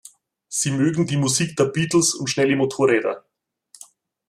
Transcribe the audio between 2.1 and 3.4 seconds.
und schnelle Motorräder.